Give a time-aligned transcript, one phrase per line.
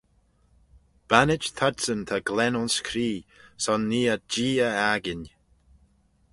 [1.09, 3.25] Bannit t'adsyn ta glen ayns cree:
[3.63, 5.21] son nee ad Jee y akin.